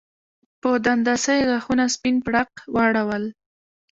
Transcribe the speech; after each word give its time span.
په 0.61 0.69
دنداسه 0.85 1.31
یې 1.37 1.43
غاښونه 1.49 1.85
سپین 1.95 2.15
پړق 2.25 2.51
واړول 2.75 3.23